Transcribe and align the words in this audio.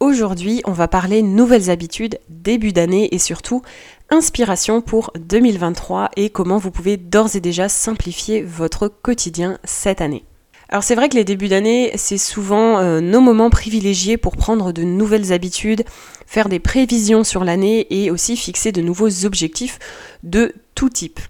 Aujourd'hui, 0.00 0.62
on 0.64 0.72
va 0.72 0.88
parler 0.88 1.20
nouvelles 1.20 1.68
habitudes, 1.68 2.18
début 2.30 2.72
d'année 2.72 3.14
et 3.14 3.18
surtout 3.18 3.60
inspiration 4.08 4.80
pour 4.80 5.12
2023 5.18 6.08
et 6.16 6.30
comment 6.30 6.56
vous 6.56 6.70
pouvez 6.70 6.96
d'ores 6.96 7.36
et 7.36 7.40
déjà 7.40 7.68
simplifier 7.68 8.40
votre 8.40 8.88
quotidien 8.88 9.58
cette 9.62 10.00
année. 10.00 10.24
Alors 10.70 10.84
c'est 10.84 10.94
vrai 10.94 11.10
que 11.10 11.16
les 11.16 11.24
débuts 11.24 11.48
d'année, 11.48 11.92
c'est 11.96 12.16
souvent 12.16 12.78
euh, 12.78 13.00
nos 13.02 13.20
moments 13.20 13.50
privilégiés 13.50 14.16
pour 14.16 14.38
prendre 14.38 14.72
de 14.72 14.84
nouvelles 14.84 15.34
habitudes, 15.34 15.84
faire 16.26 16.48
des 16.48 16.60
prévisions 16.60 17.22
sur 17.22 17.44
l'année 17.44 17.86
et 17.90 18.10
aussi 18.10 18.38
fixer 18.38 18.72
de 18.72 18.80
nouveaux 18.80 19.26
objectifs 19.26 19.78
de 20.22 20.54
tout 20.74 20.88
type. 20.88 21.20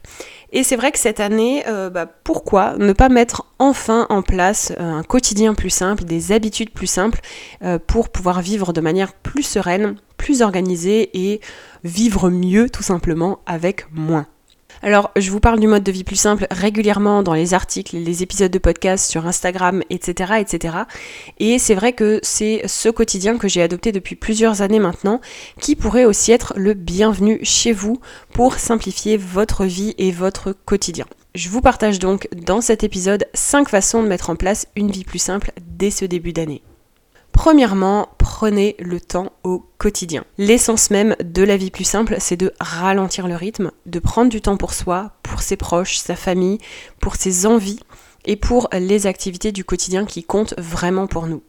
Et 0.53 0.65
c'est 0.65 0.77
vrai 0.77 0.91
que 0.91 0.99
cette 0.99 1.21
année, 1.21 1.65
euh, 1.69 1.91
bah, 1.91 2.07
pourquoi 2.07 2.77
ne 2.77 2.93
pas 2.93 3.09
mettre 3.09 3.47
enfin 3.59 4.07
en 4.09 4.23
place 4.23 4.73
euh, 4.81 4.93
un 4.93 5.03
quotidien 5.03 5.55
plus 5.55 5.71
simple, 5.71 6.05
des 6.05 6.33
habitudes 6.33 6.71
plus 6.71 6.89
simples 6.89 7.21
euh, 7.63 7.79
pour 7.79 8.09
pouvoir 8.09 8.41
vivre 8.41 8.73
de 8.73 8.81
manière 8.81 9.13
plus 9.13 9.45
sereine, 9.45 9.97
plus 10.17 10.43
organisée 10.43 11.11
et 11.15 11.41
vivre 11.85 12.31
mieux 12.31 12.69
tout 12.69 12.83
simplement 12.83 13.39
avec 13.47 13.87
moins? 13.93 14.27
Alors, 14.83 15.11
je 15.17 15.31
vous 15.31 15.41
parle 15.41 15.61
du 15.61 15.67
mode 15.67 15.83
de 15.83 15.93
vie 15.93 16.05
plus 16.05 16.17
simple 16.17 16.47
régulièrement 16.51 17.23
dans 17.23 17.35
les 17.35 17.53
articles, 17.53 17.97
les 17.99 18.23
épisodes 18.23 18.51
de 18.51 18.59
podcast 18.59 19.11
sur 19.11 19.27
Instagram, 19.27 19.83
etc. 19.91 20.35
etc. 20.41 20.77
Et 21.39 21.59
c'est 21.59 21.75
vrai 21.75 21.93
que 21.93 22.19
c'est 22.23 22.63
ce 22.67 22.89
quotidien 22.89 23.37
que 23.37 23.47
j'ai 23.47 23.61
adopté 23.61 23.93
depuis 23.93 24.17
plusieurs 24.17 24.63
années 24.63 24.79
maintenant 24.79 25.21
qui 25.61 25.77
pourrait 25.77 26.07
aussi 26.07 26.33
être 26.33 26.55
le 26.57 26.73
bienvenu 26.73 27.41
chez 27.43 27.73
vous 27.73 28.01
pour 28.33 28.55
simplifier 28.55 29.19
votre 29.19 29.67
vie 29.67 29.95
et 29.99 30.13
votre 30.13 30.53
quotidien. 30.53 31.05
Je 31.35 31.51
vous 31.51 31.61
partage 31.61 31.99
donc 31.99 32.29
dans 32.35 32.63
cet 32.63 32.83
épisode 32.83 33.27
5 33.35 33.69
façons 33.69 34.03
de 34.03 34.09
mettre 34.09 34.31
en 34.31 34.37
place 34.37 34.67
une 34.77 34.91
vie 34.91 35.05
plus 35.05 35.19
simple 35.19 35.53
dès 35.61 35.91
ce 35.91 36.07
début 36.07 36.33
d'année. 36.33 36.63
Premièrement, 37.43 38.11
prenez 38.19 38.77
le 38.79 39.01
temps 39.01 39.33
au 39.45 39.65
quotidien. 39.79 40.27
L'essence 40.37 40.91
même 40.91 41.17
de 41.25 41.43
la 41.43 41.57
vie 41.57 41.71
plus 41.71 41.85
simple, 41.85 42.17
c'est 42.19 42.37
de 42.37 42.53
ralentir 42.61 43.27
le 43.27 43.35
rythme, 43.35 43.71
de 43.87 43.99
prendre 43.99 44.29
du 44.29 44.43
temps 44.43 44.59
pour 44.59 44.75
soi, 44.75 45.13
pour 45.23 45.41
ses 45.41 45.57
proches, 45.57 45.97
sa 45.97 46.17
famille, 46.17 46.59
pour 47.01 47.17
ses 47.17 47.47
envies 47.47 47.81
et 48.27 48.37
pour 48.37 48.69
les 48.75 49.07
activités 49.07 49.53
du 49.53 49.65
quotidien 49.65 50.05
qui 50.05 50.23
comptent 50.23 50.53
vraiment 50.59 51.07
pour 51.07 51.29
nous. 51.29 51.43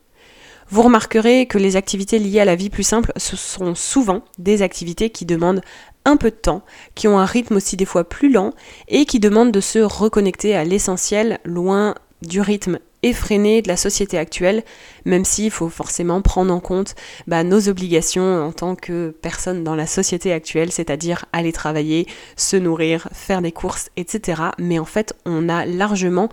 Vous 0.70 0.82
remarquerez 0.82 1.46
que 1.46 1.58
les 1.58 1.76
activités 1.76 2.20
liées 2.20 2.40
à 2.40 2.46
la 2.46 2.56
vie 2.56 2.70
plus 2.70 2.84
simple, 2.84 3.12
ce 3.18 3.36
sont 3.36 3.76
souvent 3.76 4.24
des 4.38 4.62
activités 4.62 5.10
qui 5.10 5.26
demandent 5.26 5.62
un 6.06 6.16
peu 6.16 6.32
de 6.32 6.36
temps, 6.38 6.64
qui 6.96 7.10
ont 7.10 7.20
un 7.20 7.26
rythme 7.26 7.58
aussi 7.58 7.76
des 7.76 7.84
fois 7.84 8.08
plus 8.08 8.32
lent 8.32 8.54
et 8.88 9.06
qui 9.06 9.20
demandent 9.20 9.52
de 9.52 9.60
se 9.60 9.80
reconnecter 9.80 10.56
à 10.56 10.64
l'essentiel, 10.64 11.42
loin 11.44 11.96
du 12.22 12.40
rythme 12.40 12.80
effréné 13.04 13.62
de 13.62 13.68
la 13.68 13.78
société 13.78 14.18
actuelle, 14.18 14.64
même 15.06 15.26
s'il 15.26 15.52
faut 15.52 15.70
forcément 15.70 16.22
prendre 16.22 16.54
en 16.54 16.60
compte 16.60 16.96
bah, 17.28 17.44
nos 17.44 17.68
obligations 17.70 18.46
en 18.46 18.52
tant 18.52 18.76
que 18.76 19.16
personne 19.22 19.64
dans 19.64 19.76
la 19.76 19.88
société 19.88 20.32
actuelle, 20.32 20.72
c'est-à-dire 20.72 21.26
aller 21.34 21.52
travailler, 21.52 22.08
se 22.36 22.58
nourrir, 22.58 23.08
faire 23.12 23.42
des 23.42 23.52
courses, 23.52 23.90
etc. 23.98 24.42
Mais 24.60 24.80
en 24.80 24.86
fait, 24.86 25.14
on 25.26 25.50
a 25.50 25.66
largement 25.66 26.30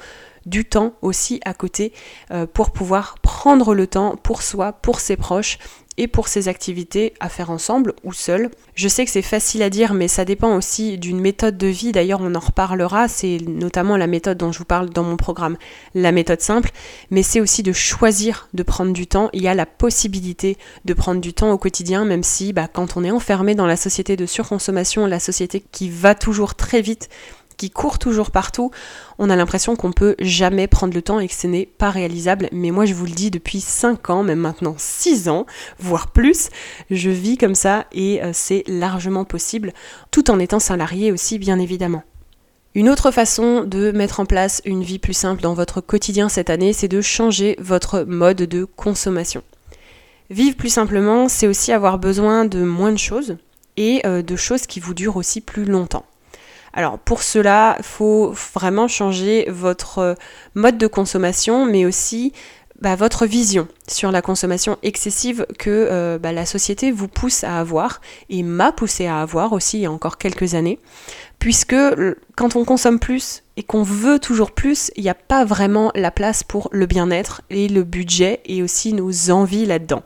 du 0.47 0.65
temps 0.65 0.95
aussi 1.03 1.41
à 1.45 1.55
côté 1.55 1.93
euh, 2.31 2.47
pour 2.47 2.71
pouvoir 2.71 3.19
prendre 3.21 3.75
le 3.75 3.87
temps 3.87 4.17
pour 4.17 4.43
soi, 4.43 4.73
pour 4.73 5.01
ses 5.01 5.17
proches 5.17 5.59
et 5.99 6.07
pour 6.07 6.29
ses 6.29 6.49
activités 6.49 7.13
à 7.21 7.29
faire 7.29 7.51
ensemble 7.51 7.93
ou 8.05 8.13
seul. 8.13 8.51
Je 8.75 8.89
sais 8.89 9.05
que 9.05 9.11
c'est 9.11 9.21
facile 9.21 9.63
à 9.63 9.69
dire, 9.69 9.93
mais 9.93 10.09
ça 10.09 10.25
dépend 10.25 10.57
aussi 10.57 10.97
d'une 10.97 11.21
méthode 11.21 11.59
de 11.59 11.67
vie. 11.67 11.93
D'ailleurs, 11.93 12.21
on 12.23 12.35
en 12.35 12.41
reparlera. 12.41 13.09
C'est 13.09 13.39
notamment 13.47 13.97
la 13.97 14.07
méthode 14.07 14.39
dont 14.39 14.53
je 14.53 14.59
vous 14.61 14.65
parle 14.65 14.91
dans 14.91 15.03
mon 15.03 15.17
programme, 15.17 15.59
la 15.95 16.13
méthode 16.13 16.41
simple. 16.41 16.71
Mais 17.11 17.25
c'est 17.25 17.41
aussi 17.41 17.63
de 17.63 17.73
choisir 17.73 18.49
de 18.55 18.63
prendre 18.63 18.93
du 18.93 19.09
temps. 19.09 19.29
Il 19.33 19.43
y 19.43 19.49
a 19.49 19.55
la 19.55 19.67
possibilité 19.67 20.57
de 20.85 20.95
prendre 20.95 21.21
du 21.21 21.35
temps 21.35 21.51
au 21.51 21.59
quotidien, 21.59 22.05
même 22.05 22.23
si 22.23 22.53
bah, 22.53 22.69
quand 22.73 22.97
on 22.97 23.05
est 23.05 23.11
enfermé 23.11 23.57
dans 23.57 23.67
la 23.67 23.77
société 23.77 24.17
de 24.17 24.25
surconsommation, 24.25 25.07
la 25.07 25.21
société 25.21 25.65
qui 25.73 25.91
va 25.91 26.15
toujours 26.15 26.55
très 26.55 26.81
vite, 26.81 27.09
qui 27.59 27.71
court 27.71 27.99
toujours 27.99 28.31
partout, 28.31 28.71
on 29.19 29.29
a 29.29 29.37
l'impression 29.37 29.77
qu'on 29.77 29.93
peut 29.93 30.15
jamais 30.21 30.67
prendre 30.67 30.95
le 30.95 31.03
temps 31.03 31.21
et 31.21 31.29
que 31.29 31.35
ce 31.35 31.47
n'est 31.47 31.67
pas 31.67 31.91
réalisable. 31.91 32.49
Mais 32.53 32.71
moi, 32.71 32.87
je 32.87 32.95
vous 32.95 33.05
le 33.05 33.13
dis 33.13 33.31
depuis 33.31 33.61
5 33.61 34.09
ans, 34.09 34.23
même 34.23 34.39
maintenant 34.39 34.77
6 34.79 35.29
ans, 35.29 35.45
voire 35.79 36.11
plus, 36.11 36.49
je 36.91 37.11
vis 37.11 37.37
comme 37.37 37.55
ça 37.55 37.85
et 37.93 38.23
euh, 38.23 38.31
c'est 38.33 38.65
largement 38.67 39.27
possible, 39.27 39.75
tout 40.11 40.31
en 40.31 40.39
étant 40.39 40.61
salarié 40.61 41.13
aussi, 41.13 41.39
bien 41.39 41.59
évidemment. 41.59 42.05
Une 42.75 42.89
autre 42.89 43.11
façon 43.11 43.65
de 43.65 43.91
mettre 43.91 44.21
en 44.21 44.27
place 44.27 44.63
une 44.65 44.85
vie 44.85 44.99
plus 44.99 45.15
simple 45.15 45.43
dans 45.43 45.55
votre 45.55 45.81
quotidien 45.81 46.29
cette 46.29 46.51
année, 46.51 46.73
c'est 46.73 46.87
de 46.89 47.01
changer 47.01 47.57
votre 47.59 48.05
mode 48.05 48.37
de 48.37 48.65
consommation. 48.65 49.43
Vivre 50.31 50.57
plus 50.57 50.69
simplement, 50.69 51.29
c'est 51.29 51.49
aussi 51.49 51.73
avoir 51.73 51.99
besoin 51.99 52.45
de 52.45 52.63
moins 52.63 52.93
de 52.93 52.99
choses 52.99 53.37
et 53.77 54.03
euh, 54.07 54.23
de 54.23 54.37
choses 54.37 54.67
qui 54.67 54.79
vous 54.79 54.95
durent 54.95 55.17
aussi 55.17 55.41
plus 55.41 55.65
longtemps. 55.65 56.05
Alors 56.73 56.99
pour 56.99 57.23
cela, 57.23 57.77
il 57.79 57.85
faut 57.85 58.35
vraiment 58.55 58.89
changer 58.89 59.47
votre 59.49 59.99
euh, 59.99 60.15
mode 60.55 60.79
de 60.79 60.87
consommation, 60.87 61.67
mais 61.67 61.85
aussi 61.87 62.33
bah, 62.81 62.95
votre 62.95 63.27
vision 63.27 63.67
sur 63.89 64.13
la 64.13 64.23
consommation 64.23 64.79
excessive 64.85 65.47
que 65.59 65.89
euh, 65.91 66.19
bah, 66.19 66.33
la 66.33 66.47
société 66.47 66.93
vous 66.93 67.09
pousse 67.09 67.43
à 67.43 67.59
avoir 67.59 68.01
et 68.31 68.45
m'a 68.45 68.71
poussé 68.71 69.07
à 69.07 69.21
avoir 69.21 69.53
aussi 69.53 69.79
il 69.79 69.81
y 69.83 69.87
a 69.87 69.91
encore 69.91 70.17
quelques 70.17 70.55
années, 70.55 70.79
puisque 71.41 71.75
quand 72.37 72.55
on 72.55 72.65
consomme 72.65 73.01
plus 73.01 73.43
et 73.57 73.65
qu'on 73.65 73.83
veut 73.83 74.21
toujours 74.21 74.53
plus, 74.53 74.93
il 74.97 75.03
n'y 75.03 75.11
a 75.11 75.15
pas 75.15 75.45
vraiment 75.45 75.91
la 75.97 76.13
place 76.13 76.45
pour 76.45 76.69
le 76.71 76.87
bien-être 76.87 77.43
et 77.51 77.67
le 77.67 77.83
budget 77.83 78.41
et 78.47 78.63
aussi 78.63 78.93
nos 78.93 79.31
envies 79.31 79.67
là-dedans. 79.67 80.03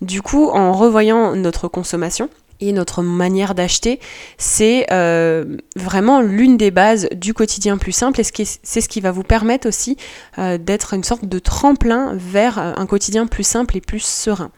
Du 0.00 0.22
coup, 0.22 0.48
en 0.48 0.72
revoyant 0.72 1.34
notre 1.34 1.68
consommation, 1.68 2.30
et 2.60 2.72
notre 2.72 3.02
manière 3.02 3.54
d'acheter, 3.54 4.00
c'est 4.36 4.86
euh, 4.90 5.56
vraiment 5.76 6.20
l'une 6.20 6.56
des 6.56 6.70
bases 6.70 7.08
du 7.14 7.34
quotidien 7.34 7.78
plus 7.78 7.92
simple 7.92 8.20
et 8.20 8.24
c'est 8.24 8.80
ce 8.80 8.88
qui 8.88 9.00
va 9.00 9.12
vous 9.12 9.22
permettre 9.22 9.68
aussi 9.68 9.96
euh, 10.38 10.58
d'être 10.58 10.94
une 10.94 11.04
sorte 11.04 11.24
de 11.24 11.38
tremplin 11.38 12.12
vers 12.14 12.58
euh, 12.58 12.72
un 12.76 12.86
quotidien 12.86 13.26
plus 13.26 13.44
simple 13.44 13.76
et 13.76 13.80
plus 13.80 14.04
serein. 14.04 14.50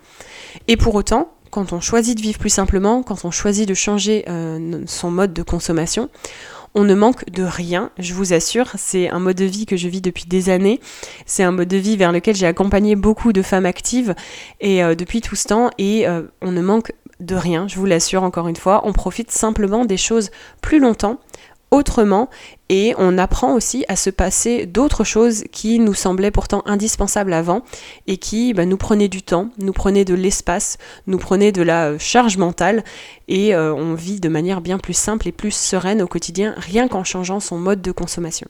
Et 0.69 0.77
pour 0.77 0.94
autant, 0.94 1.33
quand 1.50 1.72
on 1.72 1.81
choisit 1.81 2.16
de 2.16 2.22
vivre 2.22 2.39
plus 2.39 2.50
simplement, 2.50 3.03
quand 3.03 3.25
on 3.25 3.31
choisit 3.31 3.69
de 3.69 3.75
changer 3.75 4.25
son 4.87 5.10
mode 5.10 5.33
de 5.33 5.43
consommation, 5.43 6.09
on 6.77 6.84
ne 6.84 6.94
manque 6.94 7.28
de 7.28 7.43
rien, 7.43 7.91
je 7.99 8.15
vous 8.15 8.33
assure. 8.33 8.69
C'est 8.77 9.10
un 9.10 9.19
mode 9.19 9.37
de 9.37 9.44
vie 9.47 9.66
que 9.66 9.77
je 9.77 9.89
vis 9.89 10.00
depuis 10.00 10.27
des 10.27 10.49
années. 10.49 10.78
C'est 11.27 11.43
un 11.43 11.50
mode 11.50 11.66
de 11.66 11.77
vie 11.77 11.97
vers 11.97 12.12
lequel 12.12 12.37
j'ai 12.37 12.47
accompagné 12.47 12.95
beaucoup 12.95 13.33
de 13.33 13.42
femmes 13.42 13.66
actives 13.66 14.15
et 14.60 14.80
depuis 14.95 15.21
tout 15.21 15.34
ce 15.34 15.48
temps. 15.48 15.71
Et 15.78 16.07
on 16.41 16.53
ne 16.53 16.60
manque 16.60 16.92
de 17.21 17.37
rien, 17.37 17.69
je 17.69 17.77
vous 17.77 17.87
l'assure 17.87 18.22
encore 18.22 18.49
une 18.49 18.57
fois. 18.57 18.83
On 18.84 18.93
profite 18.93 19.31
simplement 19.31 19.84
des 19.84 19.97
choses 19.97 20.31
plus 20.61 20.81
longtemps, 20.81 21.19
autrement, 21.71 22.28
et 22.69 22.95
on 22.99 23.17
apprend 23.19 23.55
aussi 23.55 23.84
à 23.89 23.97
se 23.97 24.11
passer 24.11 24.67
d'autres 24.67 25.05
choses 25.05 25.45
qui 25.53 25.78
nous 25.78 25.95
semblaient 25.95 26.31
pourtant 26.31 26.63
indispensables 26.67 27.33
avant 27.33 27.63
et 28.07 28.17
qui 28.17 28.55
bah, 28.55 28.67
nous 28.67 28.77
prenaient 28.77 29.09
du 29.09 29.22
temps, 29.22 29.51
nous 29.59 29.72
prenaient 29.72 30.05
de 30.05 30.15
l'espace, 30.15 30.78
nous 31.07 31.19
prenaient 31.19 31.53
de 31.53 31.63
la 31.63 31.91
euh, 31.91 31.99
charge 31.99 32.37
mentale, 32.37 32.84
et 33.28 33.55
euh, 33.55 33.73
on 33.75 33.95
vit 33.95 34.21
de 34.21 34.28
manière 34.28 34.61
bien 34.61 34.78
plus 34.78 34.95
simple 34.95 35.28
et 35.28 35.33
plus 35.33 35.55
sereine 35.55 36.03
au 36.03 36.09
quotidien, 36.09 36.55
rien 36.57 36.89
qu'en 36.89 37.05
changeant 37.05 37.41
son 37.41 37.59
mode 37.59 37.83
de 37.83 37.93
consommation. 37.93 38.49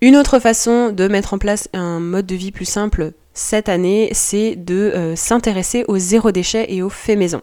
Une 0.00 0.16
autre 0.16 0.38
façon 0.38 0.90
de 0.90 1.08
mettre 1.08 1.34
en 1.34 1.38
place 1.38 1.68
un 1.72 1.98
mode 1.98 2.26
de 2.26 2.36
vie 2.36 2.52
plus 2.52 2.64
simple 2.64 3.14
cette 3.34 3.68
année, 3.68 4.10
c'est 4.12 4.54
de 4.54 4.92
euh, 4.94 5.16
s'intéresser 5.16 5.84
au 5.88 5.98
zéro 5.98 6.30
déchet 6.30 6.72
et 6.72 6.82
au 6.82 6.88
fait 6.88 7.16
maison. 7.16 7.42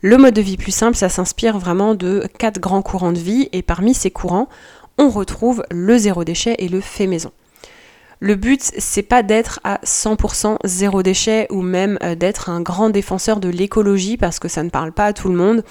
Le 0.00 0.16
mode 0.16 0.32
de 0.32 0.40
vie 0.40 0.56
plus 0.56 0.72
simple, 0.72 0.96
ça 0.96 1.10
s'inspire 1.10 1.58
vraiment 1.58 1.94
de 1.94 2.26
quatre 2.38 2.60
grands 2.60 2.80
courants 2.80 3.12
de 3.12 3.18
vie 3.18 3.50
et 3.52 3.60
parmi 3.60 3.92
ces 3.92 4.10
courants, 4.10 4.48
on 4.96 5.10
retrouve 5.10 5.64
le 5.70 5.98
zéro 5.98 6.24
déchet 6.24 6.56
et 6.58 6.68
le 6.68 6.80
fait 6.80 7.06
maison. 7.06 7.30
Le 8.24 8.36
but, 8.36 8.70
c'est 8.78 9.02
pas 9.02 9.24
d'être 9.24 9.58
à 9.64 9.80
100% 9.84 10.58
zéro 10.62 11.02
déchet 11.02 11.48
ou 11.50 11.60
même 11.60 11.98
euh, 12.04 12.14
d'être 12.14 12.50
un 12.50 12.60
grand 12.60 12.88
défenseur 12.88 13.40
de 13.40 13.48
l'écologie 13.48 14.16
parce 14.16 14.38
que 14.38 14.46
ça 14.46 14.62
ne 14.62 14.70
parle 14.70 14.92
pas 14.92 15.06
à 15.06 15.12
tout 15.12 15.26
le 15.28 15.34
monde. 15.34 15.64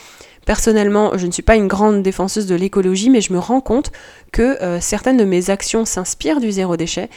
Personnellement, 0.46 1.18
je 1.18 1.28
ne 1.28 1.32
suis 1.32 1.44
pas 1.44 1.56
une 1.56 1.70
grande 1.70 2.04
défenseuse 2.04 2.48
de 2.48 2.56
l'écologie, 2.56 3.10
mais 3.10 3.22
je 3.22 3.32
me 3.32 3.40
rends 3.40 3.62
compte 3.62 3.94
que 4.34 4.62
euh, 4.62 4.82
certaines 4.82 5.16
de 5.16 5.24
mes 5.24 5.50
actions 5.50 5.86
s'inspirent 5.86 6.42
du 6.42 6.52
zéro 6.52 6.76
déchet 6.76 7.10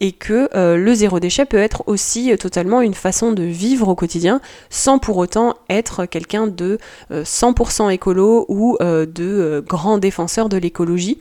et 0.00 0.12
que 0.12 0.50
euh, 0.54 0.76
le 0.76 0.92
zéro 0.92 1.20
déchet 1.20 1.46
peut 1.46 1.56
être 1.56 1.84
aussi 1.86 2.36
totalement 2.36 2.82
une 2.82 2.92
façon 2.92 3.32
de 3.32 3.44
vivre 3.44 3.88
au 3.88 3.94
quotidien 3.94 4.42
sans 4.68 4.98
pour 4.98 5.16
autant 5.16 5.54
être 5.70 6.04
quelqu'un 6.04 6.46
de 6.46 6.76
100% 7.10 7.90
écolo 7.90 8.44
ou 8.48 8.76
de 8.80 9.64
grand 9.66 9.96
défenseur 9.96 10.50
de 10.50 10.58
l'écologie 10.58 11.18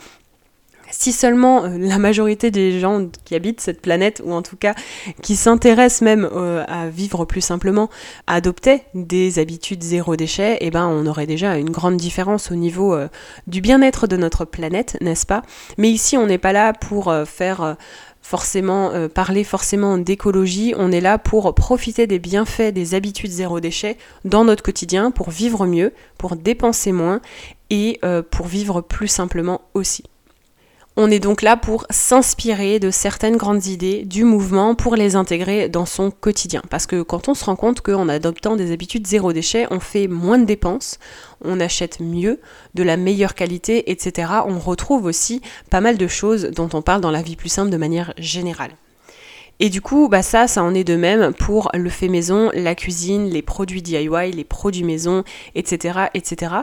si 0.91 1.11
seulement 1.11 1.63
euh, 1.63 1.77
la 1.77 1.97
majorité 1.97 2.51
des 2.51 2.79
gens 2.79 3.07
qui 3.25 3.35
habitent 3.35 3.61
cette 3.61 3.81
planète, 3.81 4.21
ou 4.23 4.33
en 4.33 4.41
tout 4.41 4.57
cas 4.57 4.75
qui 5.21 5.35
s'intéressent 5.35 6.01
même 6.01 6.29
euh, 6.31 6.63
à 6.67 6.87
vivre 6.87 7.25
plus 7.25 7.41
simplement, 7.41 7.89
adoptaient 8.27 8.83
des 8.93 9.39
habitudes 9.39 9.81
zéro 9.81 10.15
déchet, 10.15 10.57
eh 10.61 10.69
ben 10.69 10.87
on 10.87 11.07
aurait 11.07 11.25
déjà 11.25 11.57
une 11.57 11.71
grande 11.71 11.97
différence 11.97 12.51
au 12.51 12.55
niveau 12.55 12.93
euh, 12.93 13.07
du 13.47 13.61
bien-être 13.61 14.05
de 14.05 14.17
notre 14.17 14.45
planète, 14.45 14.97
n'est-ce 15.01 15.25
pas? 15.25 15.41
Mais 15.77 15.89
ici, 15.89 16.17
on 16.17 16.27
n'est 16.27 16.37
pas 16.37 16.53
là 16.53 16.73
pour 16.73 17.13
faire 17.25 17.77
forcément 18.21 18.91
parler 19.09 19.43
forcément 19.43 19.97
d'écologie, 19.97 20.73
on 20.77 20.91
est 20.91 21.01
là 21.01 21.17
pour 21.17 21.53
profiter 21.55 22.07
des 22.07 22.19
bienfaits 22.19 22.73
des 22.73 22.93
habitudes 22.93 23.31
zéro 23.31 23.59
déchet 23.59 23.97
dans 24.25 24.43
notre 24.43 24.63
quotidien, 24.63 25.11
pour 25.11 25.29
vivre 25.29 25.65
mieux, 25.65 25.93
pour 26.17 26.35
dépenser 26.35 26.91
moins 26.91 27.21
et 27.69 27.99
pour 28.29 28.47
vivre 28.47 28.81
plus 28.81 29.07
simplement 29.07 29.61
aussi. 29.73 30.03
On 30.97 31.09
est 31.09 31.19
donc 31.19 31.41
là 31.41 31.55
pour 31.55 31.85
s'inspirer 31.89 32.77
de 32.79 32.91
certaines 32.91 33.37
grandes 33.37 33.65
idées 33.67 34.03
du 34.03 34.25
mouvement 34.25 34.75
pour 34.75 34.97
les 34.97 35.15
intégrer 35.15 35.69
dans 35.69 35.85
son 35.85 36.11
quotidien. 36.11 36.61
Parce 36.69 36.85
que 36.85 37.01
quand 37.01 37.29
on 37.29 37.33
se 37.33 37.45
rend 37.45 37.55
compte 37.55 37.79
qu'en 37.79 38.09
adoptant 38.09 38.57
des 38.57 38.73
habitudes 38.73 39.07
zéro 39.07 39.31
déchet, 39.31 39.67
on 39.71 39.79
fait 39.79 40.09
moins 40.09 40.37
de 40.37 40.43
dépenses, 40.43 40.99
on 41.45 41.61
achète 41.61 42.01
mieux, 42.01 42.41
de 42.73 42.83
la 42.83 42.97
meilleure 42.97 43.35
qualité, 43.35 43.89
etc., 43.89 44.33
on 44.45 44.59
retrouve 44.59 45.05
aussi 45.05 45.41
pas 45.69 45.79
mal 45.79 45.97
de 45.97 46.07
choses 46.07 46.51
dont 46.53 46.69
on 46.73 46.81
parle 46.81 46.99
dans 46.99 47.11
la 47.11 47.21
vie 47.21 47.37
plus 47.37 47.49
simple 47.49 47.69
de 47.69 47.77
manière 47.77 48.13
générale. 48.17 48.71
Et 49.63 49.69
du 49.69 49.79
coup, 49.79 50.09
bah 50.09 50.23
ça, 50.23 50.47
ça 50.47 50.63
en 50.63 50.73
est 50.73 50.83
de 50.83 50.95
même 50.95 51.33
pour 51.35 51.69
le 51.75 51.89
fait 51.91 52.07
maison, 52.07 52.49
la 52.55 52.73
cuisine, 52.73 53.29
les 53.29 53.43
produits 53.43 53.83
DIY, 53.83 54.31
les 54.33 54.43
produits 54.43 54.83
maison, 54.83 55.23
etc., 55.53 56.07
etc. 56.15 56.55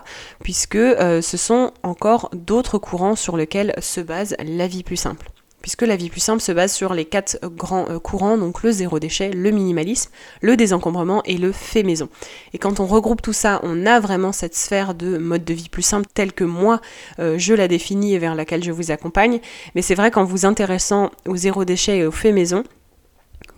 Puisque 0.43 0.75
euh, 0.75 1.23
ce 1.23 1.37
sont 1.37 1.71
encore 1.85 2.29
d'autres 2.35 2.79
courants 2.79 3.15
sur 3.15 3.37
lesquels 3.37 3.73
se 3.79 4.01
base 4.01 4.35
la 4.45 4.67
vie 4.67 4.83
plus 4.83 4.97
simple 4.97 5.31
puisque 5.61 5.83
la 5.83 5.97
vie 5.97 6.09
plus 6.09 6.21
simple 6.21 6.41
se 6.41 6.53
base 6.53 6.73
sur 6.73 6.95
les 6.95 7.05
quatre 7.05 7.39
grands 7.43 7.91
euh, 7.91 7.99
courants, 7.99 8.39
donc 8.39 8.63
le 8.63 8.71
zéro 8.71 8.99
déchet, 8.99 9.31
le 9.31 9.51
minimalisme, 9.51 10.11
le 10.41 10.57
désencombrement 10.57 11.23
et 11.25 11.37
le 11.37 11.53
fait 11.53 11.83
maison. 11.83 12.09
Et 12.55 12.59
quand 12.59 12.81
on 12.81 12.87
regroupe 12.87 13.21
tout 13.21 13.33
ça, 13.33 13.61
on 13.65 13.85
a 13.85 14.01
vraiment 14.01 14.33
cette 14.33 14.55
sphère 14.55 14.95
de 14.95 15.19
mode 15.19 15.45
de 15.45 15.55
vie 15.55 15.69
plus 15.69 15.83
simple 15.83 16.07
telle 16.15 16.33
que 16.33 16.45
moi 16.45 16.81
euh, 17.19 17.37
je 17.39 17.55
la 17.55 17.69
définis 17.69 18.15
et 18.15 18.19
vers 18.19 18.35
laquelle 18.35 18.65
je 18.65 18.73
vous 18.73 18.91
accompagne. 18.91 19.41
Mais 19.75 19.83
c'est 19.83 19.95
vrai 19.95 20.11
qu'en 20.11 20.25
vous 20.25 20.47
intéressant 20.47 21.11
au 21.27 21.37
zéro 21.37 21.65
déchet 21.65 21.99
et 21.99 22.07
au 22.07 22.13
fait 22.13 22.33
maison, 22.33 22.63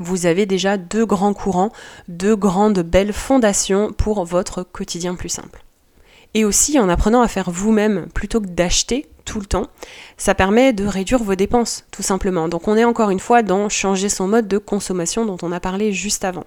vous 0.00 0.26
avez 0.26 0.46
déjà 0.46 0.76
deux 0.76 1.06
grands 1.06 1.34
courants, 1.34 1.70
deux 2.08 2.34
grandes 2.34 2.80
belles 2.80 3.12
fondations 3.12 3.92
pour 3.92 4.24
votre 4.24 4.64
quotidien 4.64 5.14
plus 5.14 5.28
simple. 5.28 5.62
Et 6.34 6.44
aussi 6.44 6.78
en 6.78 6.88
apprenant 6.88 7.22
à 7.22 7.28
faire 7.28 7.50
vous-même 7.50 8.06
plutôt 8.14 8.40
que 8.40 8.46
d'acheter 8.46 9.06
tout 9.24 9.40
le 9.40 9.46
temps, 9.46 9.66
ça 10.16 10.34
permet 10.34 10.72
de 10.72 10.86
réduire 10.86 11.22
vos 11.22 11.34
dépenses 11.34 11.84
tout 11.90 12.02
simplement. 12.02 12.48
Donc 12.48 12.66
on 12.66 12.76
est 12.76 12.84
encore 12.84 13.10
une 13.10 13.20
fois 13.20 13.42
dans 13.42 13.68
changer 13.68 14.08
son 14.08 14.26
mode 14.26 14.48
de 14.48 14.58
consommation 14.58 15.26
dont 15.26 15.38
on 15.42 15.52
a 15.52 15.60
parlé 15.60 15.92
juste 15.92 16.24
avant 16.24 16.44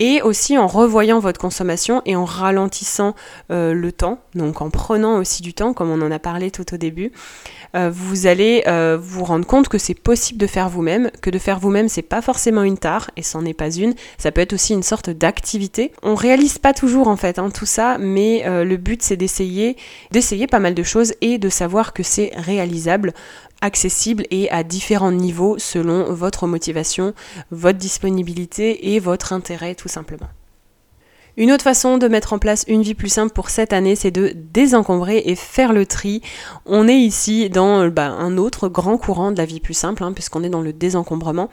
et 0.00 0.22
aussi 0.22 0.56
en 0.56 0.66
revoyant 0.66 1.18
votre 1.18 1.40
consommation 1.40 2.02
et 2.06 2.16
en 2.16 2.24
ralentissant 2.24 3.14
euh, 3.50 3.72
le 3.74 3.92
temps, 3.92 4.20
donc 4.34 4.60
en 4.60 4.70
prenant 4.70 5.18
aussi 5.18 5.42
du 5.42 5.54
temps, 5.54 5.72
comme 5.72 5.90
on 5.90 6.00
en 6.00 6.10
a 6.10 6.18
parlé 6.18 6.50
tout 6.50 6.72
au 6.72 6.76
début, 6.76 7.12
euh, 7.74 7.90
vous 7.92 8.26
allez 8.26 8.64
euh, 8.66 8.98
vous 9.00 9.24
rendre 9.24 9.46
compte 9.46 9.68
que 9.68 9.78
c'est 9.78 9.94
possible 9.94 10.38
de 10.38 10.46
faire 10.46 10.68
vous-même, 10.68 11.10
que 11.20 11.30
de 11.30 11.38
faire 11.38 11.58
vous-même 11.58 11.88
c'est 11.88 12.02
pas 12.02 12.22
forcément 12.22 12.62
une 12.62 12.78
tare 12.78 13.10
et 13.16 13.22
c'en 13.22 13.44
est 13.44 13.54
pas 13.54 13.70
une, 13.70 13.94
ça 14.18 14.30
peut 14.30 14.40
être 14.40 14.52
aussi 14.52 14.72
une 14.72 14.82
sorte 14.82 15.10
d'activité. 15.10 15.92
On 16.02 16.14
réalise 16.14 16.58
pas 16.58 16.72
toujours 16.72 17.08
en 17.08 17.16
fait 17.16 17.38
hein, 17.38 17.50
tout 17.50 17.66
ça, 17.66 17.98
mais 17.98 18.44
le 18.46 18.76
but 18.76 19.02
c'est 19.02 19.16
d'essayer, 19.16 19.76
d'essayer 20.10 20.46
pas 20.46 20.60
mal 20.60 20.74
de 20.74 20.82
choses 20.82 21.14
et 21.20 21.38
de 21.38 21.48
savoir 21.48 21.92
que 21.92 22.02
c'est 22.02 22.32
réalisable 22.36 23.12
accessible 23.60 24.24
et 24.30 24.50
à 24.50 24.62
différents 24.62 25.12
niveaux 25.12 25.58
selon 25.58 26.12
votre 26.12 26.46
motivation, 26.46 27.14
votre 27.50 27.78
disponibilité 27.78 28.94
et 28.94 29.00
votre 29.00 29.32
intérêt 29.32 29.74
tout 29.74 29.88
simplement. 29.88 30.28
Une 31.38 31.52
autre 31.52 31.62
façon 31.62 31.98
de 31.98 32.08
mettre 32.08 32.32
en 32.32 32.40
place 32.40 32.64
une 32.66 32.82
vie 32.82 32.96
plus 32.96 33.08
simple 33.08 33.32
pour 33.32 33.48
cette 33.48 33.72
année, 33.72 33.94
c'est 33.94 34.10
de 34.10 34.32
désencombrer 34.34 35.22
et 35.24 35.36
faire 35.36 35.72
le 35.72 35.86
tri. 35.86 36.20
On 36.66 36.88
est 36.88 36.98
ici 36.98 37.48
dans 37.48 37.86
bah, 37.86 38.08
un 38.10 38.36
autre 38.38 38.68
grand 38.68 38.98
courant 38.98 39.30
de 39.30 39.38
la 39.38 39.44
vie 39.44 39.60
plus 39.60 39.72
simple, 39.72 40.02
hein, 40.02 40.10
puisqu'on 40.12 40.42
est 40.42 40.48
dans 40.48 40.62
le 40.62 40.72
désencombrement. 40.72 41.48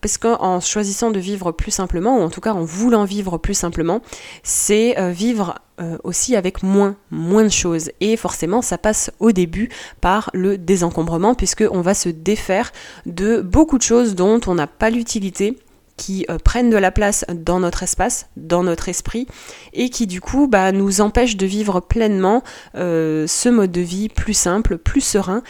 Parce 0.00 0.18
qu'en 0.18 0.60
choisissant 0.60 1.10
de 1.10 1.18
vivre 1.18 1.50
plus 1.50 1.72
simplement, 1.72 2.18
ou 2.18 2.22
en 2.22 2.30
tout 2.30 2.40
cas 2.40 2.52
en 2.52 2.62
voulant 2.62 3.04
vivre 3.04 3.36
plus 3.36 3.54
simplement, 3.54 4.02
c'est 4.44 4.96
euh, 5.00 5.10
vivre 5.10 5.56
euh, 5.80 5.98
aussi 6.04 6.36
avec 6.36 6.62
moins, 6.62 6.94
moins 7.10 7.42
de 7.42 7.48
choses. 7.48 7.90
Et 8.00 8.16
forcément, 8.16 8.62
ça 8.62 8.78
passe 8.78 9.10
au 9.18 9.32
début 9.32 9.68
par 10.00 10.30
le 10.32 10.58
désencombrement, 10.58 11.34
puisqu'on 11.34 11.80
va 11.80 11.94
se 11.94 12.08
défaire 12.08 12.70
de 13.04 13.40
beaucoup 13.40 13.78
de 13.78 13.82
choses 13.82 14.14
dont 14.14 14.40
on 14.46 14.54
n'a 14.54 14.68
pas 14.68 14.90
l'utilité 14.90 15.58
qui 15.96 16.26
euh, 16.28 16.38
prennent 16.38 16.70
de 16.70 16.76
la 16.76 16.90
place 16.90 17.24
dans 17.32 17.60
notre 17.60 17.82
espace, 17.82 18.28
dans 18.36 18.62
notre 18.62 18.88
esprit, 18.88 19.26
et 19.72 19.90
qui 19.90 20.06
du 20.06 20.20
coup 20.20 20.48
bah, 20.48 20.72
nous 20.72 21.00
empêchent 21.00 21.36
de 21.36 21.46
vivre 21.46 21.80
pleinement 21.80 22.42
euh, 22.74 23.26
ce 23.26 23.48
mode 23.48 23.72
de 23.72 23.80
vie 23.80 24.08
plus 24.08 24.34
simple, 24.34 24.78
plus 24.78 25.00
serein, 25.00 25.42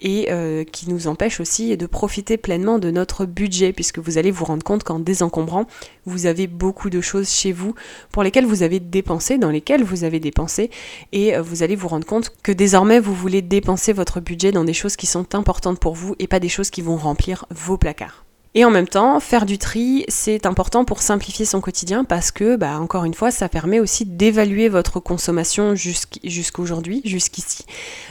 et 0.00 0.32
euh, 0.32 0.64
qui 0.64 0.90
nous 0.90 1.06
empêche 1.06 1.38
aussi 1.38 1.76
de 1.76 1.86
profiter 1.86 2.36
pleinement 2.36 2.80
de 2.80 2.90
notre 2.90 3.24
budget, 3.24 3.72
puisque 3.72 4.00
vous 4.00 4.18
allez 4.18 4.32
vous 4.32 4.44
rendre 4.44 4.64
compte 4.64 4.82
qu'en 4.82 4.98
désencombrant, 4.98 5.66
vous 6.06 6.26
avez 6.26 6.48
beaucoup 6.48 6.90
de 6.90 7.00
choses 7.00 7.30
chez 7.30 7.52
vous 7.52 7.76
pour 8.10 8.24
lesquelles 8.24 8.46
vous 8.46 8.64
avez 8.64 8.80
dépensé, 8.80 9.38
dans 9.38 9.50
lesquelles 9.50 9.84
vous 9.84 10.02
avez 10.02 10.18
dépensé, 10.18 10.70
et 11.12 11.38
vous 11.38 11.62
allez 11.62 11.76
vous 11.76 11.86
rendre 11.86 12.06
compte 12.06 12.32
que 12.42 12.50
désormais 12.50 12.98
vous 12.98 13.14
voulez 13.14 13.42
dépenser 13.42 13.92
votre 13.92 14.18
budget 14.18 14.50
dans 14.50 14.64
des 14.64 14.74
choses 14.74 14.96
qui 14.96 15.06
sont 15.06 15.36
importantes 15.36 15.78
pour 15.78 15.94
vous 15.94 16.16
et 16.18 16.26
pas 16.26 16.40
des 16.40 16.48
choses 16.48 16.70
qui 16.70 16.82
vont 16.82 16.96
remplir 16.96 17.46
vos 17.50 17.78
placards. 17.78 18.24
Et 18.54 18.66
en 18.66 18.70
même 18.70 18.88
temps, 18.88 19.18
faire 19.18 19.46
du 19.46 19.56
tri, 19.56 20.04
c'est 20.08 20.44
important 20.44 20.84
pour 20.84 21.00
simplifier 21.00 21.46
son 21.46 21.62
quotidien 21.62 22.04
parce 22.04 22.30
que, 22.30 22.56
bah, 22.56 22.78
encore 22.80 23.04
une 23.04 23.14
fois, 23.14 23.30
ça 23.30 23.48
permet 23.48 23.80
aussi 23.80 24.04
d'évaluer 24.04 24.68
votre 24.68 25.00
consommation 25.00 25.74
jusqu'aujourd'hui, 25.74 27.00
jusqu'ici, 27.06 27.64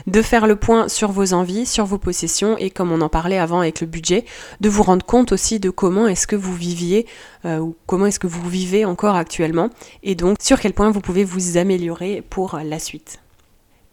de 0.08 0.22
faire 0.24 0.48
le 0.48 0.56
point 0.56 0.88
sur 0.88 1.12
vos 1.12 1.34
envies, 1.34 1.68
sur 1.68 1.86
vos 1.86 2.00
possessions 2.00 2.58
et 2.58 2.72
comme 2.72 2.92
on 2.92 3.01
en 3.01 3.10
parlait 3.10 3.38
avant 3.38 3.60
avec 3.60 3.82
le 3.82 3.88
budget, 3.88 4.25
de 4.62 4.70
vous 4.70 4.82
rendre 4.82 5.06
compte 5.06 5.32
aussi 5.32 5.60
de 5.60 5.70
comment 5.70 6.08
est-ce 6.08 6.25
que 6.25 6.36
vous 6.36 6.56
viviez 6.56 7.06
euh, 7.46 7.60
ou 7.60 7.75
comment 7.86 8.08
est-ce 8.08 8.20
que 8.20 8.27
vous 8.27 8.50
vivez 8.50 8.84
encore 8.84 9.15
actuellement 9.15 9.70
et 10.01 10.15
donc 10.15 10.38
sur 10.42 10.60
quel 10.60 10.74
point 10.74 10.89
vous 10.89 11.01
pouvez 11.01 11.24
vous 11.24 11.58
améliorer 11.58 12.24
pour 12.30 12.60
la 12.63 12.80
suite. 12.80 13.20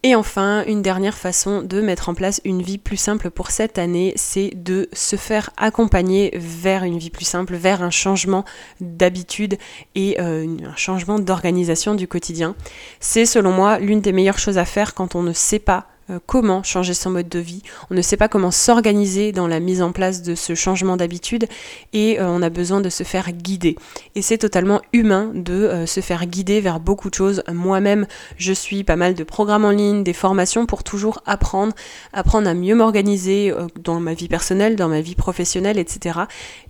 Et 0.04 0.14
enfin, 0.14 0.64
une 0.66 0.80
dernière 0.80 1.18
façon 1.18 1.60
de 1.62 1.80
mettre 1.80 2.08
en 2.08 2.14
place 2.14 2.40
une 2.44 2.62
vie 2.62 2.78
plus 2.78 2.96
simple 2.96 3.30
pour 3.30 3.50
cette 3.50 3.78
année, 3.78 4.12
c'est 4.14 4.52
de 4.54 4.88
se 4.92 5.16
faire 5.16 5.50
accompagner 5.56 6.30
vers 6.36 6.84
une 6.84 6.98
vie 6.98 7.10
plus 7.10 7.24
simple, 7.24 7.56
vers 7.56 7.82
un 7.82 7.90
changement 7.90 8.44
d'habitude 8.80 9.58
et 9.96 10.20
euh, 10.20 10.46
un 10.64 10.76
changement 10.76 11.18
d'organisation 11.18 11.96
du 11.96 12.06
quotidien. 12.06 12.54
C'est 13.00 13.26
selon 13.26 13.50
moi 13.50 13.80
l'une 13.80 14.00
des 14.00 14.12
meilleures 14.12 14.38
choses 14.38 14.56
à 14.56 14.64
faire 14.64 14.94
quand 14.94 15.16
on 15.16 15.22
ne 15.24 15.32
sait 15.32 15.58
pas 15.58 15.88
comment 16.26 16.62
changer 16.62 16.94
son 16.94 17.10
mode 17.10 17.28
de 17.28 17.38
vie, 17.38 17.62
on 17.90 17.94
ne 17.94 18.02
sait 18.02 18.16
pas 18.16 18.28
comment 18.28 18.50
s'organiser 18.50 19.32
dans 19.32 19.46
la 19.46 19.60
mise 19.60 19.82
en 19.82 19.92
place 19.92 20.22
de 20.22 20.34
ce 20.34 20.54
changement 20.54 20.96
d'habitude 20.96 21.46
et 21.92 22.20
euh, 22.20 22.26
on 22.28 22.42
a 22.42 22.50
besoin 22.50 22.80
de 22.80 22.88
se 22.88 23.02
faire 23.02 23.32
guider. 23.32 23.76
Et 24.14 24.22
c'est 24.22 24.38
totalement 24.38 24.80
humain 24.92 25.30
de 25.34 25.52
euh, 25.52 25.86
se 25.86 26.00
faire 26.00 26.26
guider 26.26 26.60
vers 26.60 26.80
beaucoup 26.80 27.10
de 27.10 27.14
choses. 27.14 27.42
Moi-même, 27.52 28.06
je 28.36 28.52
suis 28.52 28.84
pas 28.84 28.96
mal 28.96 29.14
de 29.14 29.24
programmes 29.24 29.64
en 29.64 29.70
ligne, 29.70 30.02
des 30.02 30.12
formations 30.12 30.66
pour 30.66 30.84
toujours 30.84 31.22
apprendre, 31.26 31.74
apprendre 32.12 32.48
à 32.48 32.54
mieux 32.54 32.74
m'organiser 32.74 33.52
dans 33.80 34.00
ma 34.00 34.14
vie 34.14 34.28
personnelle, 34.28 34.76
dans 34.76 34.88
ma 34.88 35.00
vie 35.00 35.14
professionnelle, 35.14 35.78
etc. 35.78 36.20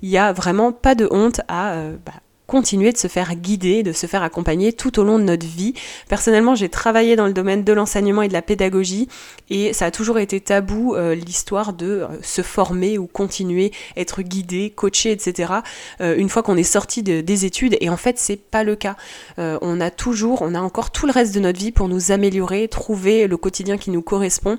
Il 0.02 0.09
n'y 0.09 0.18
a 0.18 0.33
vraiment 0.33 0.73
pas 0.73 0.95
de 0.95 1.09
honte 1.11 1.40
à 1.49 1.75
bah, 2.04 2.12
continuer 2.49 2.93
de 2.93 2.97
se 2.97 3.09
faire 3.09 3.37
guider, 3.37 3.85
de 3.85 3.93
se 3.93 4.07
faire 4.07 4.23
accompagner 4.23 4.73
tout 4.73 4.99
au 4.99 5.05
long 5.05 5.19
de 5.19 5.25
notre 5.25 5.47
vie. 5.47 5.75
Personnellement, 6.09 6.55
j'ai 6.55 6.71
travaillé 6.71 7.14
dans 7.14 7.26
le 7.26 7.35
domaine 7.35 7.62
de 7.62 7.73
l'enseignement 7.75 8.23
et 8.23 8.28
de 8.28 8.33
la 8.33 8.43
pédagogie 8.43 9.07
et 9.50 9.75
ça 9.75 9.85
a 9.85 9.90
toujours 9.90 10.19
été 10.19 10.40
tabou 10.40 10.95
euh, 10.95 11.14
l'histoire 11.14 11.75
de 11.75 11.87
euh, 11.87 12.07
se 12.23 12.40
former 12.40 12.97
ou 12.97 13.07
continuer, 13.07 13.71
être 13.99 14.23
guidé, 14.23 14.73
coaché, 14.75 15.12
etc. 15.12 15.52
Euh, 16.00 16.17
une 16.17 16.31
fois 16.31 16.43
qu'on 16.43 16.57
est 16.57 16.62
sorti 16.62 17.02
des 17.02 17.45
études 17.45 17.76
et 17.83 17.90
en 17.90 17.99
fait 17.99 18.19
c'est 18.19 18.40
pas 18.40 18.64
le 18.64 18.76
cas. 18.76 18.97
on 19.37 19.81
a 19.81 19.90
toujours, 19.90 20.40
on 20.40 20.55
a 20.55 20.61
encore 20.61 20.90
tout 20.90 21.05
le 21.05 21.12
reste 21.12 21.35
de 21.35 21.40
notre 21.40 21.59
vie 21.59 21.71
pour 21.71 21.88
nous 21.88 22.12
améliorer, 22.12 22.67
trouver 22.69 23.26
le 23.26 23.37
quotidien 23.37 23.76
qui 23.76 23.90
nous 23.90 24.02
correspond 24.02 24.57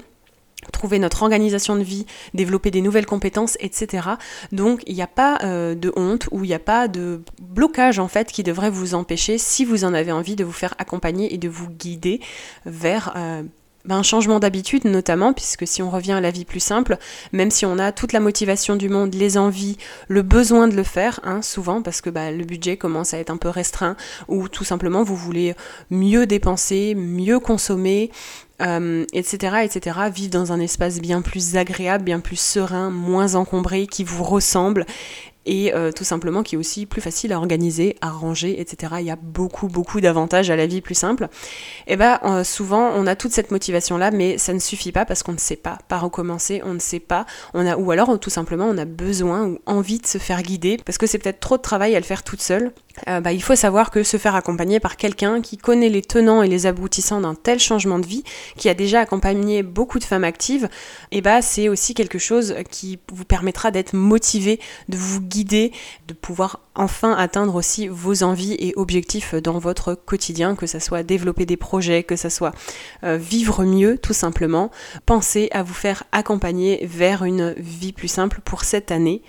trouver 0.71 0.99
notre 0.99 1.23
organisation 1.23 1.75
de 1.75 1.83
vie, 1.83 2.05
développer 2.33 2.71
des 2.71 2.81
nouvelles 2.81 3.05
compétences, 3.05 3.57
etc. 3.59 4.09
Donc 4.51 4.81
il 4.87 4.95
n'y 4.95 5.01
a 5.01 5.07
pas 5.07 5.39
euh, 5.43 5.75
de 5.75 5.91
honte 5.95 6.27
ou 6.31 6.43
il 6.43 6.47
n'y 6.47 6.53
a 6.53 6.59
pas 6.59 6.87
de 6.87 7.21
blocage 7.41 7.99
en 7.99 8.07
fait 8.07 8.31
qui 8.31 8.43
devrait 8.43 8.69
vous 8.69 8.93
empêcher, 8.93 9.37
si 9.37 9.65
vous 9.65 9.85
en 9.85 9.93
avez 9.93 10.11
envie, 10.11 10.35
de 10.35 10.43
vous 10.43 10.51
faire 10.51 10.75
accompagner 10.77 11.33
et 11.33 11.37
de 11.37 11.49
vous 11.49 11.69
guider 11.69 12.19
vers 12.65 13.13
euh, 13.15 13.43
ben, 13.85 13.97
un 13.97 14.03
changement 14.03 14.39
d'habitude 14.39 14.85
notamment, 14.85 15.33
puisque 15.33 15.67
si 15.67 15.81
on 15.81 15.89
revient 15.89 16.13
à 16.13 16.21
la 16.21 16.31
vie 16.31 16.45
plus 16.45 16.59
simple, 16.59 16.97
même 17.31 17.51
si 17.51 17.65
on 17.65 17.79
a 17.79 17.91
toute 17.91 18.13
la 18.13 18.19
motivation 18.19 18.75
du 18.75 18.89
monde, 18.89 19.13
les 19.13 19.37
envies, 19.37 19.77
le 20.07 20.21
besoin 20.21 20.67
de 20.67 20.75
le 20.75 20.83
faire, 20.83 21.19
hein, 21.23 21.41
souvent 21.41 21.81
parce 21.81 22.01
que 22.01 22.09
bah, 22.09 22.31
le 22.31 22.43
budget 22.43 22.77
commence 22.77 23.13
à 23.13 23.19
être 23.19 23.29
un 23.29 23.37
peu 23.37 23.49
restreint, 23.49 23.95
ou 24.27 24.47
tout 24.49 24.63
simplement 24.63 25.03
vous 25.03 25.15
voulez 25.15 25.55
mieux 25.89 26.25
dépenser, 26.25 26.93
mieux 26.95 27.39
consommer, 27.39 28.11
euh, 28.61 29.05
etc., 29.13 29.59
etc., 29.63 29.97
vivre 30.13 30.31
dans 30.31 30.51
un 30.51 30.59
espace 30.59 30.99
bien 30.99 31.21
plus 31.21 31.55
agréable, 31.55 32.03
bien 32.03 32.19
plus 32.19 32.39
serein, 32.39 32.89
moins 32.89 33.35
encombré, 33.35 33.87
qui 33.87 34.03
vous 34.03 34.23
ressemble 34.23 34.85
et 35.45 35.73
euh, 35.73 35.91
tout 35.91 36.03
simplement 36.03 36.43
qui 36.43 36.55
est 36.55 36.57
aussi 36.57 36.85
plus 36.85 37.01
facile 37.01 37.33
à 37.33 37.37
organiser, 37.37 37.95
à 38.01 38.09
ranger, 38.09 38.59
etc. 38.59 38.93
Il 38.99 39.05
y 39.05 39.11
a 39.11 39.15
beaucoup, 39.15 39.67
beaucoup 39.67 40.01
d'avantages 40.01 40.49
à 40.49 40.55
la 40.55 40.67
vie 40.67 40.81
plus 40.81 40.95
simple. 40.95 41.25
Et 41.87 41.93
eh 41.93 41.97
bien 41.97 42.19
euh, 42.23 42.43
souvent 42.43 42.91
on 42.95 43.07
a 43.07 43.15
toute 43.15 43.31
cette 43.31 43.51
motivation 43.51 43.97
là, 43.97 44.11
mais 44.11 44.37
ça 44.37 44.53
ne 44.53 44.59
suffit 44.59 44.91
pas 44.91 45.05
parce 45.05 45.23
qu'on 45.23 45.33
ne 45.33 45.37
sait 45.37 45.55
pas 45.55 45.77
par 45.87 46.03
où 46.05 46.09
commencer, 46.09 46.61
on 46.65 46.73
ne 46.73 46.79
sait 46.79 46.99
pas, 46.99 47.25
on 47.53 47.65
a, 47.65 47.77
ou 47.77 47.91
alors 47.91 48.19
tout 48.19 48.29
simplement 48.29 48.65
on 48.65 48.77
a 48.77 48.85
besoin 48.85 49.45
ou 49.45 49.59
envie 49.65 49.99
de 49.99 50.07
se 50.07 50.17
faire 50.17 50.43
guider 50.43 50.77
parce 50.85 50.97
que 50.97 51.07
c'est 51.07 51.17
peut-être 51.17 51.39
trop 51.39 51.57
de 51.57 51.61
travail 51.61 51.95
à 51.95 51.99
le 51.99 52.05
faire 52.05 52.23
toute 52.23 52.41
seule. 52.41 52.71
Euh, 53.07 53.21
bah, 53.21 53.31
il 53.31 53.41
faut 53.41 53.55
savoir 53.55 53.91
que 53.91 54.03
se 54.03 54.17
faire 54.17 54.35
accompagner 54.35 54.79
par 54.79 54.97
quelqu'un 54.97 55.41
qui 55.41 55.57
connaît 55.57 55.89
les 55.89 56.01
tenants 56.01 56.43
et 56.43 56.47
les 56.47 56.65
aboutissants 56.65 57.21
d'un 57.21 57.35
tel 57.35 57.59
changement 57.59 57.99
de 57.99 58.05
vie, 58.05 58.23
qui 58.57 58.69
a 58.69 58.73
déjà 58.73 59.01
accompagné 59.01 59.63
beaucoup 59.63 59.99
de 59.99 60.03
femmes 60.03 60.23
actives, 60.23 60.65
et 61.11 61.17
eh 61.17 61.21
bah, 61.21 61.41
c'est 61.41 61.69
aussi 61.69 61.93
quelque 61.93 62.19
chose 62.19 62.55
qui 62.69 62.99
vous 63.13 63.25
permettra 63.25 63.71
d'être 63.71 63.93
motivé, 63.93 64.59
de 64.89 64.97
vous 64.97 65.21
guider, 65.29 65.71
de 66.07 66.13
pouvoir 66.13 66.59
enfin 66.75 67.13
atteindre 67.13 67.55
aussi 67.55 67.87
vos 67.87 68.23
envies 68.23 68.55
et 68.59 68.73
objectifs 68.75 69.35
dans 69.35 69.59
votre 69.59 69.93
quotidien, 69.93 70.55
que 70.55 70.65
ce 70.65 70.79
soit 70.79 71.03
développer 71.03 71.45
des 71.45 71.57
projets, 71.57 72.03
que 72.03 72.15
ce 72.15 72.29
soit 72.29 72.53
euh, 73.03 73.17
vivre 73.17 73.63
mieux 73.63 73.97
tout 73.97 74.13
simplement. 74.13 74.71
Pensez 75.05 75.49
à 75.51 75.63
vous 75.63 75.73
faire 75.73 76.03
accompagner 76.11 76.85
vers 76.85 77.23
une 77.23 77.53
vie 77.57 77.93
plus 77.93 78.07
simple 78.07 78.39
pour 78.43 78.63
cette 78.63 78.91
année. 78.91 79.21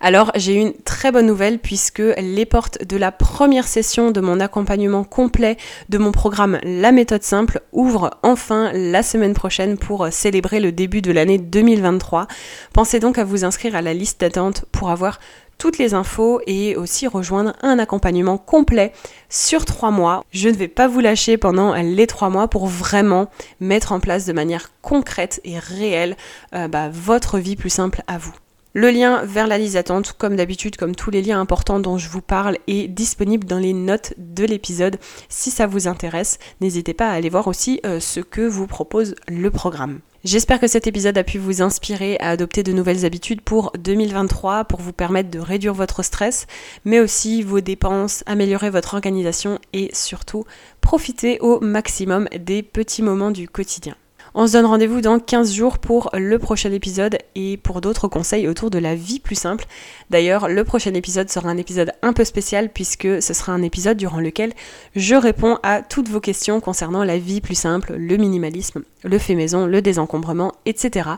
Alors 0.00 0.30
j'ai 0.36 0.54
une 0.54 0.72
très 0.72 1.10
bonne 1.10 1.26
nouvelle 1.26 1.58
puisque 1.58 2.02
les 2.18 2.46
portes 2.46 2.84
de 2.84 2.96
la 2.96 3.12
première 3.12 3.66
session 3.66 4.10
de 4.12 4.20
mon 4.20 4.40
accompagnement 4.40 5.04
complet 5.04 5.56
de 5.88 5.98
mon 5.98 6.12
programme 6.12 6.58
La 6.62 6.92
méthode 6.92 7.22
simple 7.22 7.60
ouvrent 7.72 8.18
enfin 8.22 8.70
la 8.72 9.02
semaine 9.02 9.34
prochaine 9.34 9.76
pour 9.76 10.06
célébrer 10.12 10.60
le 10.60 10.72
début 10.72 11.02
de 11.02 11.12
l'année 11.12 11.38
2023. 11.38 12.28
Pensez 12.72 13.00
donc 13.00 13.18
à 13.18 13.24
vous 13.24 13.44
inscrire 13.44 13.76
à 13.76 13.82
la 13.82 13.94
liste 13.94 14.20
d'attente 14.20 14.64
pour 14.72 14.90
avoir 14.90 15.18
toutes 15.58 15.78
les 15.78 15.94
infos 15.94 16.40
et 16.46 16.76
aussi 16.76 17.06
rejoindre 17.06 17.54
un 17.62 17.78
accompagnement 17.78 18.38
complet 18.38 18.92
sur 19.28 19.64
trois 19.64 19.90
mois. 19.90 20.24
Je 20.30 20.48
ne 20.48 20.54
vais 20.54 20.68
pas 20.68 20.88
vous 20.88 21.00
lâcher 21.00 21.36
pendant 21.36 21.74
les 21.74 22.06
trois 22.06 22.30
mois 22.30 22.48
pour 22.48 22.66
vraiment 22.66 23.30
mettre 23.60 23.92
en 23.92 24.00
place 24.00 24.26
de 24.26 24.32
manière 24.32 24.70
concrète 24.82 25.40
et 25.44 25.58
réelle 25.58 26.16
euh, 26.54 26.68
bah, 26.68 26.88
votre 26.90 27.38
vie 27.38 27.56
plus 27.56 27.70
simple 27.70 28.02
à 28.06 28.18
vous. 28.18 28.34
Le 28.76 28.90
lien 28.90 29.22
vers 29.24 29.46
la 29.46 29.56
liste 29.56 29.74
d'attente, 29.74 30.14
comme 30.18 30.34
d'habitude, 30.34 30.76
comme 30.76 30.96
tous 30.96 31.10
les 31.10 31.22
liens 31.22 31.40
importants 31.40 31.78
dont 31.78 31.96
je 31.96 32.08
vous 32.08 32.20
parle, 32.20 32.58
est 32.66 32.88
disponible 32.88 33.46
dans 33.46 33.60
les 33.60 33.72
notes 33.72 34.14
de 34.18 34.44
l'épisode. 34.44 34.98
Si 35.28 35.52
ça 35.52 35.68
vous 35.68 35.86
intéresse, 35.86 36.40
n'hésitez 36.60 36.92
pas 36.92 37.08
à 37.08 37.12
aller 37.12 37.30
voir 37.30 37.46
aussi 37.46 37.80
euh, 37.86 38.00
ce 38.00 38.18
que 38.18 38.40
vous 38.40 38.66
propose 38.66 39.14
le 39.28 39.48
programme. 39.52 40.00
J'espère 40.24 40.58
que 40.58 40.66
cet 40.66 40.86
épisode 40.86 41.18
a 41.18 41.22
pu 41.22 41.36
vous 41.36 41.60
inspirer 41.60 42.16
à 42.18 42.30
adopter 42.30 42.62
de 42.62 42.72
nouvelles 42.72 43.04
habitudes 43.04 43.42
pour 43.42 43.72
2023 43.78 44.64
pour 44.64 44.80
vous 44.80 44.94
permettre 44.94 45.30
de 45.30 45.38
réduire 45.38 45.74
votre 45.74 46.02
stress, 46.02 46.46
mais 46.86 46.98
aussi 46.98 47.42
vos 47.42 47.60
dépenses, 47.60 48.24
améliorer 48.24 48.70
votre 48.70 48.94
organisation 48.94 49.58
et 49.74 49.90
surtout 49.92 50.46
profiter 50.80 51.38
au 51.40 51.60
maximum 51.60 52.26
des 52.40 52.62
petits 52.62 53.02
moments 53.02 53.32
du 53.32 53.50
quotidien. 53.50 53.96
On 54.36 54.48
se 54.48 54.54
donne 54.54 54.66
rendez-vous 54.66 55.00
dans 55.00 55.20
15 55.20 55.52
jours 55.52 55.78
pour 55.78 56.10
le 56.12 56.40
prochain 56.40 56.72
épisode 56.72 57.18
et 57.36 57.56
pour 57.56 57.80
d'autres 57.80 58.08
conseils 58.08 58.48
autour 58.48 58.68
de 58.68 58.80
la 58.80 58.96
vie 58.96 59.20
plus 59.20 59.36
simple. 59.36 59.64
D'ailleurs, 60.10 60.48
le 60.48 60.64
prochain 60.64 60.92
épisode 60.94 61.30
sera 61.30 61.48
un 61.48 61.56
épisode 61.56 61.92
un 62.02 62.12
peu 62.12 62.24
spécial 62.24 62.68
puisque 62.68 63.22
ce 63.22 63.32
sera 63.32 63.52
un 63.52 63.62
épisode 63.62 63.96
durant 63.96 64.18
lequel 64.18 64.52
je 64.96 65.14
réponds 65.14 65.58
à 65.62 65.82
toutes 65.82 66.08
vos 66.08 66.18
questions 66.18 66.58
concernant 66.58 67.04
la 67.04 67.16
vie 67.16 67.40
plus 67.40 67.54
simple, 67.54 67.94
le 67.96 68.16
minimalisme, 68.16 68.82
le 69.04 69.18
fait 69.18 69.36
maison, 69.36 69.66
le 69.66 69.80
désencombrement, 69.80 70.52
etc. 70.66 71.10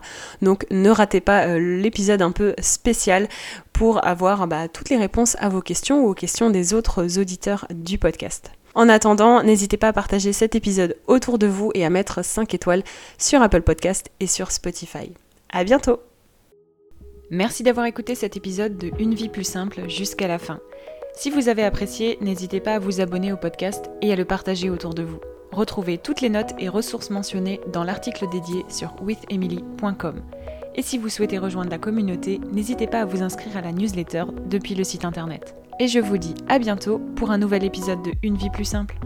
Donc 0.43 0.67
ne 0.71 0.91
ratez 0.91 1.23
pas 1.23 1.47
euh, 1.47 1.81
l'épisode 1.81 2.21
un 2.21 2.33
peu 2.33 2.55
spécial 2.61 3.29
pour 3.73 4.07
avoir 4.07 4.47
bah, 4.47 4.69
toutes 4.69 4.91
les 4.91 4.99
réponses 4.99 5.39
à 5.41 5.49
vos 5.49 5.63
questions 5.63 6.05
ou 6.05 6.11
aux 6.11 6.15
questions 6.15 6.51
des 6.51 6.75
autres 6.75 7.19
auditeurs 7.19 7.67
du 7.71 7.97
podcast. 7.97 8.51
En 8.77 8.91
attendant, 8.91 9.43
n'hésitez 9.43 9.79
pas 9.79 9.89
à 9.89 9.93
partager 9.95 10.35
cet 10.35 10.55
épisode 10.55 10.99
autour 11.07 11.39
de 11.39 11.47
vous 11.47 11.71
et 11.73 11.87
à 11.87 11.89
mettre 11.89 12.23
5 12.23 12.53
étoiles 12.53 12.83
sur 13.17 13.41
Apple 13.41 13.63
Podcast 13.63 14.11
et 14.21 14.27
sur 14.27 14.53
Spotify. 14.53 15.15
À 15.51 15.65
bientôt 15.65 16.01
Merci 17.31 17.63
d'avoir 17.63 17.87
écouté 17.87 18.15
cet 18.15 18.37
épisode 18.37 18.77
de 18.77 18.91
Une 18.99 19.15
vie 19.15 19.31
plus 19.31 19.45
simple 19.45 19.89
jusqu'à 19.89 20.29
la 20.29 20.39
fin. 20.39 20.61
Si 21.15 21.31
vous 21.31 21.49
avez 21.49 21.65
apprécié, 21.65 22.19
n'hésitez 22.21 22.61
pas 22.61 22.75
à 22.75 22.79
vous 22.79 23.01
abonner 23.01 23.33
au 23.33 23.39
podcast 23.39 23.87
et 24.03 24.13
à 24.13 24.17
le 24.17 24.27
partager 24.27 24.69
autour 24.69 24.93
de 24.93 25.05
vous. 25.05 25.21
Retrouvez 25.53 25.97
toutes 25.97 26.21
les 26.21 26.29
notes 26.29 26.53
et 26.59 26.69
ressources 26.69 27.09
mentionnées 27.09 27.61
dans 27.73 27.83
l'article 27.83 28.29
dédié 28.31 28.67
sur 28.69 28.95
withemily.com. 29.01 30.21
Et 30.75 30.83
si 30.83 30.99
vous 30.99 31.09
souhaitez 31.09 31.39
rejoindre 31.39 31.71
la 31.71 31.79
communauté, 31.79 32.41
n'hésitez 32.53 32.87
pas 32.87 33.01
à 33.01 33.05
vous 33.07 33.23
inscrire 33.23 33.57
à 33.57 33.63
la 33.63 33.73
newsletter 33.73 34.25
depuis 34.51 34.75
le 34.75 34.85
site 34.85 35.07
internet. 35.07 35.57
Et 35.79 35.89
je 35.89 35.99
vous 35.99 36.17
dis 36.17 36.35
à 36.49 36.59
bientôt 36.59 36.99
pour 37.17 37.31
un 37.31 37.37
nouvel 37.37 37.63
épisode 37.63 38.03
de 38.03 38.13
Une 38.23 38.37
vie 38.37 38.49
plus 38.49 38.65
simple. 38.65 38.99